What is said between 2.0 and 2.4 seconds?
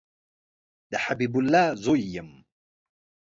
یم